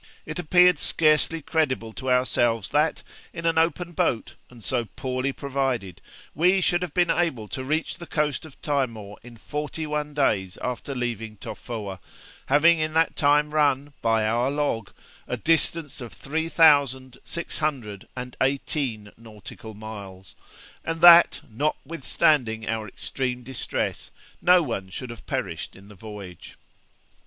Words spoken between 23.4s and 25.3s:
distress, no one should have